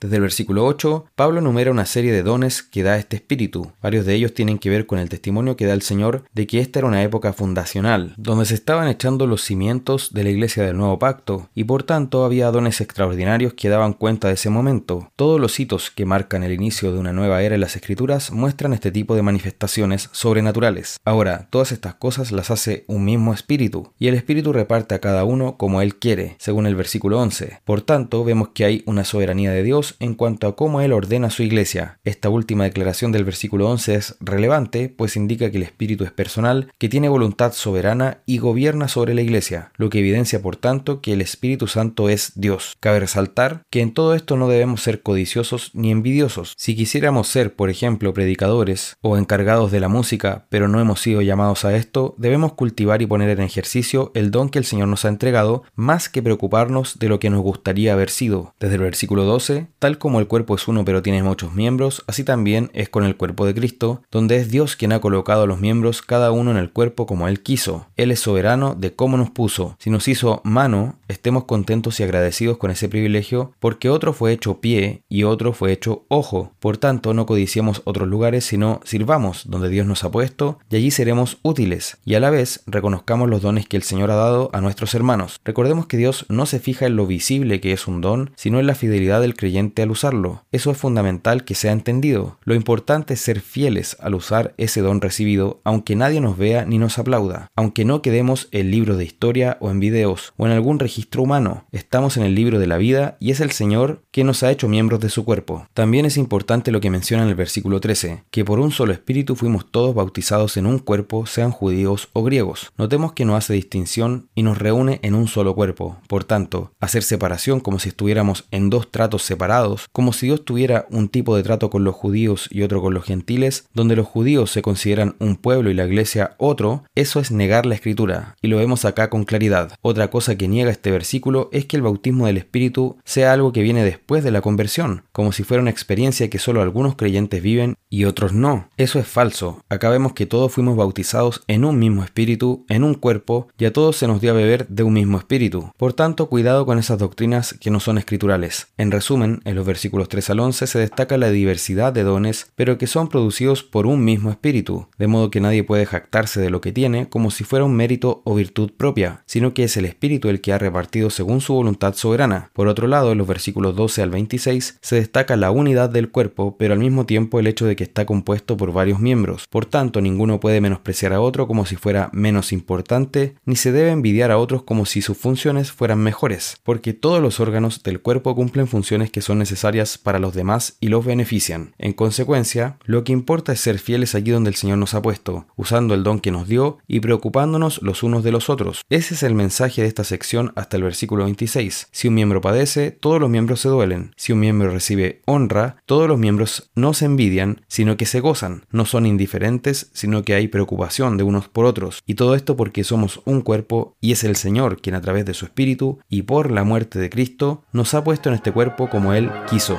Desde 0.00 0.16
el 0.16 0.22
versículo 0.22 0.66
8, 0.66 1.06
Pablo 1.14 1.40
enumera 1.40 1.70
una 1.70 1.86
serie 1.86 2.12
de 2.12 2.22
dones 2.22 2.62
que 2.62 2.82
da 2.82 2.96
este 2.96 3.16
Espíritu. 3.16 3.72
Varios 3.82 4.06
de 4.06 4.14
ellos 4.14 4.34
tienen 4.34 4.58
que 4.58 4.70
ver 4.70 4.86
con 4.86 4.98
el 4.98 5.08
testimonio 5.08 5.56
que 5.56 5.66
da 5.66 5.74
el 5.74 5.82
Señor 5.82 6.24
de 6.32 6.46
que 6.46 6.60
esta 6.60 6.78
era 6.78 6.88
una 6.88 7.02
época 7.02 7.32
fundacional, 7.32 8.14
donde 8.16 8.44
se 8.44 8.54
estaban 8.54 8.88
echando 8.88 9.26
los 9.26 9.42
cimientos 9.42 10.12
de 10.12 10.24
la 10.24 10.30
iglesia 10.30 10.64
del 10.64 10.76
nuevo 10.76 10.98
pacto, 10.98 11.48
y 11.54 11.64
por 11.64 11.82
tanto 11.82 12.24
había 12.24 12.50
dones 12.50 12.80
extraordinarios 12.80 13.54
que 13.54 13.68
daban 13.68 13.92
cuenta 13.92 14.28
de 14.28 14.34
ese 14.34 14.50
momento. 14.50 15.10
Todos 15.16 15.40
los 15.40 15.58
hitos 15.58 15.90
que 15.90 16.06
marcan 16.06 16.42
el 16.42 16.52
inicio 16.52 16.92
de 16.92 16.98
una 16.98 17.12
nueva 17.12 17.42
era 17.42 17.54
en 17.54 17.60
las 17.60 17.76
escrituras 17.76 18.30
muestran 18.30 18.72
este 18.72 18.90
tipo 18.90 19.14
de 19.14 19.22
manifestaciones 19.22 20.08
sobrenaturales. 20.12 20.98
Ahora, 21.04 21.48
todas 21.50 21.72
estas 21.72 21.94
cosas 21.94 22.32
las 22.32 22.50
hace 22.50 22.84
un 22.86 23.04
mismo 23.04 23.34
espíritu, 23.34 23.92
y 23.98 24.08
el 24.08 24.14
espíritu 24.14 24.52
reparte 24.52 24.94
a 24.94 25.00
cada 25.00 25.24
uno 25.24 25.56
como 25.56 25.82
él 25.82 25.96
quiere, 25.96 26.36
según 26.38 26.66
el 26.66 26.76
versículo 26.76 27.18
11. 27.20 27.60
Por 27.64 27.82
tanto, 27.82 28.24
vemos 28.24 28.47
que 28.52 28.64
hay 28.64 28.82
una 28.86 29.04
soberanía 29.04 29.52
de 29.52 29.62
Dios 29.62 29.96
en 30.00 30.14
cuanto 30.14 30.46
a 30.46 30.56
cómo 30.56 30.80
él 30.80 30.92
ordena 30.92 31.30
su 31.30 31.42
iglesia. 31.42 31.98
Esta 32.04 32.28
última 32.28 32.64
declaración 32.64 33.12
del 33.12 33.24
versículo 33.24 33.68
11 33.68 33.94
es 33.94 34.16
relevante, 34.20 34.88
pues 34.88 35.16
indica 35.16 35.50
que 35.50 35.58
el 35.58 35.62
espíritu 35.62 36.04
es 36.04 36.12
personal, 36.12 36.72
que 36.78 36.88
tiene 36.88 37.08
voluntad 37.08 37.52
soberana 37.52 38.22
y 38.26 38.38
gobierna 38.38 38.88
sobre 38.88 39.14
la 39.14 39.22
iglesia, 39.22 39.72
lo 39.76 39.90
que 39.90 40.00
evidencia 40.00 40.42
por 40.42 40.56
tanto 40.56 41.00
que 41.00 41.12
el 41.12 41.20
Espíritu 41.20 41.66
Santo 41.66 42.08
es 42.08 42.32
Dios. 42.34 42.76
Cabe 42.80 43.00
resaltar 43.00 43.62
que 43.70 43.80
en 43.80 43.92
todo 43.92 44.14
esto 44.14 44.36
no 44.36 44.48
debemos 44.48 44.82
ser 44.82 45.02
codiciosos 45.02 45.70
ni 45.74 45.90
envidiosos. 45.90 46.54
Si 46.56 46.76
quisiéramos 46.76 47.28
ser, 47.28 47.54
por 47.54 47.70
ejemplo, 47.70 48.12
predicadores 48.14 48.96
o 49.00 49.16
encargados 49.16 49.70
de 49.72 49.80
la 49.80 49.88
música, 49.88 50.46
pero 50.48 50.68
no 50.68 50.80
hemos 50.80 51.00
sido 51.00 51.22
llamados 51.22 51.64
a 51.64 51.76
esto, 51.76 52.14
debemos 52.18 52.52
cultivar 52.54 53.02
y 53.02 53.06
poner 53.06 53.30
en 53.30 53.40
ejercicio 53.40 54.12
el 54.14 54.30
don 54.30 54.48
que 54.48 54.58
el 54.58 54.64
Señor 54.64 54.88
nos 54.88 55.04
ha 55.04 55.08
entregado, 55.08 55.64
más 55.74 56.08
que 56.08 56.22
preocuparnos 56.22 56.98
de 56.98 57.08
lo 57.08 57.18
que 57.18 57.30
nos 57.30 57.42
gustaría 57.42 57.92
haber 57.92 58.10
sido. 58.10 58.37
Desde 58.60 58.76
el 58.76 58.82
versículo 58.82 59.24
12, 59.24 59.66
tal 59.78 59.98
como 59.98 60.20
el 60.20 60.26
cuerpo 60.26 60.54
es 60.54 60.68
uno 60.68 60.84
pero 60.84 61.02
tiene 61.02 61.22
muchos 61.22 61.54
miembros, 61.54 62.04
así 62.06 62.24
también 62.24 62.70
es 62.72 62.88
con 62.88 63.04
el 63.04 63.16
cuerpo 63.16 63.46
de 63.46 63.54
Cristo, 63.54 64.02
donde 64.10 64.36
es 64.36 64.50
Dios 64.50 64.76
quien 64.76 64.92
ha 64.92 65.00
colocado 65.00 65.42
a 65.42 65.46
los 65.46 65.60
miembros 65.60 66.02
cada 66.02 66.30
uno 66.30 66.50
en 66.50 66.56
el 66.56 66.70
cuerpo 66.70 67.06
como 67.06 67.28
Él 67.28 67.42
quiso. 67.42 67.86
Él 67.96 68.10
es 68.10 68.20
soberano 68.20 68.74
de 68.74 68.94
cómo 68.94 69.16
nos 69.16 69.30
puso. 69.30 69.76
Si 69.78 69.90
nos 69.90 70.08
hizo 70.08 70.40
mano, 70.44 70.97
estemos 71.08 71.44
contentos 71.44 71.98
y 71.98 72.02
agradecidos 72.02 72.58
con 72.58 72.70
ese 72.70 72.88
privilegio, 72.88 73.52
porque 73.58 73.88
otro 73.88 74.12
fue 74.12 74.32
hecho 74.32 74.60
pie 74.60 75.02
y 75.08 75.24
otro 75.24 75.52
fue 75.52 75.72
hecho 75.72 76.04
ojo. 76.08 76.52
Por 76.60 76.76
tanto, 76.76 77.14
no 77.14 77.26
codiciemos 77.26 77.82
otros 77.84 78.06
lugares, 78.06 78.44
sino 78.44 78.80
sirvamos 78.84 79.48
donde 79.48 79.70
Dios 79.70 79.86
nos 79.86 80.04
ha 80.04 80.10
puesto, 80.10 80.58
y 80.70 80.76
allí 80.76 80.90
seremos 80.90 81.38
útiles, 81.42 81.98
y 82.04 82.14
a 82.14 82.20
la 82.20 82.30
vez 82.30 82.62
reconozcamos 82.66 83.28
los 83.28 83.42
dones 83.42 83.66
que 83.66 83.76
el 83.76 83.82
Señor 83.82 84.10
ha 84.10 84.16
dado 84.16 84.50
a 84.52 84.60
nuestros 84.60 84.94
hermanos. 84.94 85.40
Recordemos 85.44 85.86
que 85.86 85.96
Dios 85.96 86.26
no 86.28 86.46
se 86.46 86.60
fija 86.60 86.86
en 86.86 86.96
lo 86.96 87.06
visible 87.06 87.60
que 87.60 87.72
es 87.72 87.86
un 87.86 88.00
don, 88.00 88.32
sino 88.36 88.60
en 88.60 88.66
la 88.66 88.74
fidelidad 88.74 89.20
del 89.22 89.34
creyente 89.34 89.82
al 89.82 89.90
usarlo. 89.90 90.44
Eso 90.52 90.70
es 90.70 90.76
fundamental 90.76 91.44
que 91.44 91.54
sea 91.54 91.72
entendido. 91.72 92.38
Lo 92.44 92.54
importante 92.54 93.14
es 93.14 93.20
ser 93.20 93.40
fieles 93.40 93.96
al 94.00 94.14
usar 94.14 94.54
ese 94.58 94.82
don 94.82 95.00
recibido, 95.00 95.60
aunque 95.64 95.96
nadie 95.96 96.20
nos 96.20 96.36
vea 96.36 96.66
ni 96.66 96.78
nos 96.78 96.98
aplauda, 96.98 97.50
aunque 97.56 97.84
no 97.84 98.02
quedemos 98.02 98.48
en 98.50 98.70
libros 98.70 98.98
de 98.98 99.04
historia 99.04 99.56
o 99.60 99.70
en 99.70 99.80
videos 99.80 100.34
o 100.36 100.46
en 100.46 100.52
algún 100.52 100.78
registro 100.78 100.97
humano, 101.18 101.64
estamos 101.72 102.16
en 102.16 102.22
el 102.24 102.34
libro 102.34 102.58
de 102.58 102.66
la 102.66 102.76
vida 102.76 103.16
y 103.20 103.30
es 103.30 103.40
el 103.40 103.50
Señor 103.50 104.02
que 104.10 104.24
nos 104.24 104.42
ha 104.42 104.50
hecho 104.50 104.68
miembros 104.68 105.00
de 105.00 105.08
su 105.08 105.24
cuerpo. 105.24 105.66
También 105.74 106.06
es 106.06 106.16
importante 106.16 106.70
lo 106.70 106.80
que 106.80 106.90
menciona 106.90 107.24
en 107.24 107.28
el 107.28 107.34
versículo 107.34 107.80
13, 107.80 108.24
que 108.30 108.44
por 108.44 108.60
un 108.60 108.70
solo 108.70 108.92
espíritu 108.92 109.34
fuimos 109.34 109.70
todos 109.70 109.94
bautizados 109.94 110.56
en 110.56 110.66
un 110.66 110.78
cuerpo, 110.78 111.26
sean 111.26 111.50
judíos 111.50 112.08
o 112.12 112.22
griegos. 112.22 112.72
Notemos 112.76 113.12
que 113.12 113.24
no 113.24 113.36
hace 113.36 113.54
distinción 113.54 114.28
y 114.34 114.42
nos 114.42 114.58
reúne 114.58 115.00
en 115.02 115.14
un 115.14 115.28
solo 115.28 115.54
cuerpo. 115.54 115.98
Por 116.08 116.24
tanto, 116.24 116.72
hacer 116.80 117.02
separación 117.02 117.60
como 117.60 117.78
si 117.78 117.88
estuviéramos 117.88 118.46
en 118.50 118.70
dos 118.70 118.90
tratos 118.90 119.22
separados, 119.22 119.88
como 119.92 120.12
si 120.12 120.26
Dios 120.26 120.44
tuviera 120.44 120.86
un 120.90 121.08
tipo 121.08 121.36
de 121.36 121.42
trato 121.42 121.70
con 121.70 121.84
los 121.84 121.94
judíos 121.94 122.48
y 122.50 122.62
otro 122.62 122.80
con 122.80 122.94
los 122.94 123.04
gentiles, 123.04 123.68
donde 123.72 123.96
los 123.96 124.06
judíos 124.06 124.50
se 124.50 124.62
consideran 124.62 125.16
un 125.18 125.36
pueblo 125.36 125.70
y 125.70 125.74
la 125.74 125.86
iglesia 125.86 126.34
otro, 126.38 126.84
eso 126.94 127.20
es 127.20 127.30
negar 127.30 127.66
la 127.66 127.74
escritura, 127.74 128.36
y 128.42 128.48
lo 128.48 128.58
vemos 128.58 128.84
acá 128.84 129.10
con 129.10 129.24
claridad. 129.24 129.72
Otra 129.82 130.10
cosa 130.10 130.36
que 130.36 130.48
niega 130.48 130.70
este 130.70 130.87
versículo 130.90 131.48
es 131.52 131.66
que 131.66 131.76
el 131.76 131.82
bautismo 131.82 132.26
del 132.26 132.38
Espíritu 132.38 132.96
sea 133.04 133.32
algo 133.32 133.52
que 133.52 133.62
viene 133.62 133.84
después 133.84 134.24
de 134.24 134.30
la 134.30 134.40
conversión, 134.40 135.04
como 135.12 135.32
si 135.32 135.42
fuera 135.42 135.60
una 135.60 135.70
experiencia 135.70 136.30
que 136.30 136.38
solo 136.38 136.62
algunos 136.62 136.96
creyentes 136.96 137.42
viven 137.42 137.76
y 137.90 138.04
otros 138.04 138.32
no. 138.32 138.68
Eso 138.76 138.98
es 138.98 139.06
falso. 139.06 139.62
Acá 139.68 139.90
vemos 139.90 140.12
que 140.12 140.26
todos 140.26 140.52
fuimos 140.52 140.76
bautizados 140.76 141.42
en 141.46 141.64
un 141.64 141.78
mismo 141.78 142.04
espíritu, 142.04 142.64
en 142.68 142.84
un 142.84 142.94
cuerpo, 142.94 143.48
y 143.58 143.64
a 143.64 143.72
todos 143.72 143.96
se 143.96 144.06
nos 144.06 144.20
dio 144.20 144.30
a 144.30 144.34
beber 144.34 144.66
de 144.68 144.82
un 144.82 144.94
mismo 144.94 145.18
espíritu. 145.18 145.72
Por 145.76 145.92
tanto, 145.92 146.28
cuidado 146.28 146.66
con 146.66 146.78
esas 146.78 146.98
doctrinas 146.98 147.54
que 147.54 147.70
no 147.70 147.80
son 147.80 147.98
escriturales. 147.98 148.68
En 148.76 148.90
resumen, 148.90 149.40
en 149.44 149.56
los 149.56 149.66
versículos 149.66 150.08
3 150.08 150.30
al 150.30 150.40
11 150.40 150.66
se 150.66 150.78
destaca 150.78 151.16
la 151.16 151.30
diversidad 151.30 151.92
de 151.92 152.02
dones, 152.02 152.50
pero 152.54 152.78
que 152.78 152.86
son 152.86 153.08
producidos 153.08 153.62
por 153.62 153.86
un 153.86 154.04
mismo 154.04 154.30
espíritu, 154.30 154.88
de 154.98 155.06
modo 155.06 155.30
que 155.30 155.40
nadie 155.40 155.64
puede 155.64 155.86
jactarse 155.86 156.40
de 156.40 156.50
lo 156.50 156.60
que 156.60 156.72
tiene 156.72 157.08
como 157.08 157.30
si 157.30 157.44
fuera 157.44 157.64
un 157.64 157.74
mérito 157.74 158.22
o 158.24 158.34
virtud 158.34 158.70
propia, 158.76 159.22
sino 159.26 159.54
que 159.54 159.64
es 159.64 159.76
el 159.76 159.84
espíritu 159.84 160.28
el 160.28 160.40
que 160.40 160.52
ha 160.52 160.58
repartido 160.58 160.77
según 161.10 161.40
su 161.40 161.54
voluntad 161.54 161.94
soberana. 161.94 162.50
Por 162.52 162.68
otro 162.68 162.86
lado, 162.86 163.12
en 163.12 163.18
los 163.18 163.26
versículos 163.26 163.74
12 163.74 164.02
al 164.02 164.10
26 164.10 164.78
se 164.80 164.96
destaca 164.96 165.36
la 165.36 165.50
unidad 165.50 165.90
del 165.90 166.10
cuerpo, 166.10 166.56
pero 166.58 166.74
al 166.74 166.80
mismo 166.80 167.04
tiempo 167.04 167.40
el 167.40 167.46
hecho 167.46 167.66
de 167.66 167.76
que 167.76 167.84
está 167.84 168.06
compuesto 168.06 168.56
por 168.56 168.72
varios 168.72 169.00
miembros. 169.00 169.46
Por 169.48 169.66
tanto, 169.66 170.00
ninguno 170.00 170.40
puede 170.40 170.60
menospreciar 170.60 171.12
a 171.12 171.20
otro 171.20 171.46
como 171.46 171.66
si 171.66 171.76
fuera 171.76 172.10
menos 172.12 172.52
importante, 172.52 173.34
ni 173.44 173.56
se 173.56 173.72
debe 173.72 173.90
envidiar 173.90 174.30
a 174.30 174.38
otros 174.38 174.62
como 174.62 174.86
si 174.86 175.02
sus 175.02 175.18
funciones 175.18 175.72
fueran 175.72 175.98
mejores, 175.98 176.56
porque 176.62 176.92
todos 176.92 177.20
los 177.20 177.40
órganos 177.40 177.82
del 177.82 178.00
cuerpo 178.00 178.34
cumplen 178.34 178.68
funciones 178.68 179.10
que 179.10 179.22
son 179.22 179.38
necesarias 179.38 179.98
para 179.98 180.18
los 180.18 180.34
demás 180.34 180.76
y 180.80 180.88
los 180.88 181.04
benefician. 181.04 181.74
En 181.78 181.92
consecuencia, 181.92 182.78
lo 182.84 183.04
que 183.04 183.12
importa 183.12 183.52
es 183.52 183.60
ser 183.60 183.78
fieles 183.78 184.14
allí 184.14 184.30
donde 184.30 184.50
el 184.50 184.56
Señor 184.56 184.78
nos 184.78 184.94
ha 184.94 185.02
puesto, 185.02 185.46
usando 185.56 185.94
el 185.94 186.04
don 186.04 186.20
que 186.20 186.30
nos 186.30 186.48
dio 186.48 186.78
y 186.86 187.00
preocupándonos 187.00 187.82
los 187.82 188.02
unos 188.02 188.24
de 188.24 188.32
los 188.32 188.48
otros. 188.50 188.82
Ese 188.88 189.14
es 189.14 189.22
el 189.22 189.34
mensaje 189.34 189.82
de 189.82 189.88
esta 189.88 190.04
sección 190.04 190.52
hasta 190.68 190.76
el 190.76 190.82
versículo 190.82 191.24
26. 191.24 191.88
Si 191.90 192.08
un 192.08 192.14
miembro 192.14 192.42
padece, 192.42 192.90
todos 192.90 193.18
los 193.18 193.30
miembros 193.30 193.60
se 193.60 193.70
duelen. 193.70 194.12
Si 194.16 194.34
un 194.34 194.40
miembro 194.40 194.70
recibe 194.70 195.22
honra, 195.24 195.76
todos 195.86 196.06
los 196.06 196.18
miembros 196.18 196.70
no 196.74 196.92
se 196.92 197.06
envidian, 197.06 197.62
sino 197.68 197.96
que 197.96 198.04
se 198.04 198.20
gozan. 198.20 198.66
No 198.70 198.84
son 198.84 199.06
indiferentes, 199.06 199.88
sino 199.94 200.24
que 200.24 200.34
hay 200.34 200.48
preocupación 200.48 201.16
de 201.16 201.24
unos 201.24 201.48
por 201.48 201.64
otros. 201.64 202.02
Y 202.04 202.16
todo 202.16 202.34
esto 202.34 202.54
porque 202.54 202.84
somos 202.84 203.22
un 203.24 203.40
cuerpo 203.40 203.96
y 204.02 204.12
es 204.12 204.24
el 204.24 204.36
Señor 204.36 204.82
quien 204.82 204.94
a 204.94 205.00
través 205.00 205.24
de 205.24 205.32
su 205.32 205.46
Espíritu 205.46 206.00
y 206.10 206.22
por 206.22 206.50
la 206.50 206.64
muerte 206.64 206.98
de 206.98 207.08
Cristo 207.08 207.64
nos 207.72 207.94
ha 207.94 208.04
puesto 208.04 208.28
en 208.28 208.34
este 208.34 208.52
cuerpo 208.52 208.90
como 208.90 209.14
Él 209.14 209.30
quiso. 209.48 209.78